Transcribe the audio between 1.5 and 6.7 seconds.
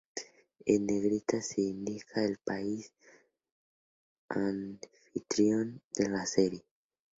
indica al país anfitrión de la serie.